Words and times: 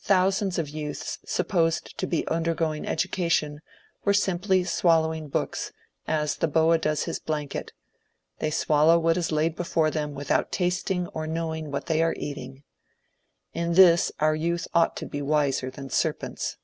Thousands 0.00 0.58
of 0.58 0.68
youths 0.68 1.20
supposed 1.24 1.96
to 1.98 2.08
be 2.08 2.26
undergoing 2.26 2.84
education 2.84 3.60
were 4.04 4.12
simply 4.12 4.64
swallowing 4.64 5.28
books, 5.28 5.70
as 6.08 6.34
the 6.34 6.48
boa 6.48 6.78
does 6.78 7.04
his 7.04 7.20
blanket; 7.20 7.70
they 8.40 8.50
swallow 8.50 8.98
what 8.98 9.16
is 9.16 9.30
laid 9.30 9.54
before 9.54 9.88
them 9.92 10.14
without 10.16 10.50
tasting 10.50 11.06
or 11.14 11.28
knowing 11.28 11.70
what 11.70 11.86
they 11.86 12.02
are 12.02 12.16
eating. 12.18 12.64
In 13.52 13.74
this 13.74 14.10
our 14.18 14.34
youth 14.34 14.66
ought 14.74 14.96
to 14.96 15.06
be 15.06 15.22
wiser 15.22 15.70
than 15.70 15.90
serpents. 15.90 16.56